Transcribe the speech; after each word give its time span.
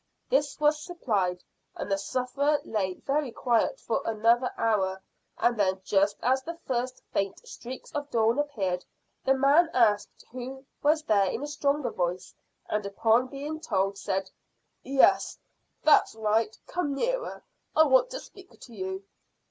This 0.31 0.59
was 0.59 0.83
supplied, 0.83 1.43
and 1.75 1.91
the 1.91 1.95
sufferer 1.99 2.59
lay 2.65 2.95
very 2.95 3.31
quiet 3.31 3.79
for 3.79 4.01
another 4.03 4.51
hour, 4.57 4.99
and 5.37 5.59
then, 5.59 5.79
just 5.85 6.17
as 6.23 6.41
the 6.41 6.57
first 6.65 7.03
faint 7.13 7.47
streaks 7.47 7.91
of 7.91 8.09
dawn 8.09 8.39
appeared, 8.39 8.83
the 9.23 9.35
man 9.35 9.69
asked 9.75 10.25
who 10.31 10.65
was 10.81 11.03
there 11.03 11.27
in 11.29 11.43
a 11.43 11.47
stronger 11.47 11.91
voice, 11.91 12.33
and 12.67 12.83
upon 12.87 13.27
being 13.27 13.59
told, 13.59 13.95
said 13.95 14.31
"Yes, 14.81 15.37
that's 15.83 16.15
right; 16.15 16.57
come 16.65 16.95
nearer. 16.95 17.43
I 17.75 17.83
want 17.83 18.09
to 18.09 18.19
speak 18.19 18.59
to 18.59 18.73
you." 18.73 19.03